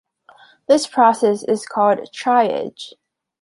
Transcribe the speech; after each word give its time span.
This 0.67 0.87
process 0.87 1.43
is 1.43 1.67
called 1.67 1.99
triage. 2.11 2.93